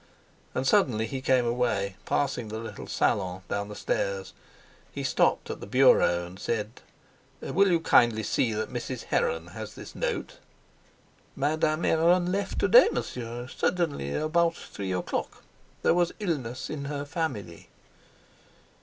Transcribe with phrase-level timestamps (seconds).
[0.55, 4.33] And suddenly he came away, passing the little salon down the stairs.
[4.91, 6.81] He stopped at the bureau and said:
[7.39, 9.03] "Will you kindly see that Mrs.
[9.03, 10.39] Heron has this note?"
[11.35, 15.43] "Madame Heron left to day, Monsieur—suddenly, about three o'clock.
[15.83, 17.69] There was illness in her family."